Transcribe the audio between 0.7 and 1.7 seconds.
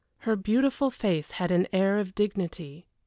face had an